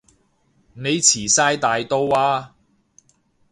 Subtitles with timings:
[0.73, 2.55] 你遲哂大到啊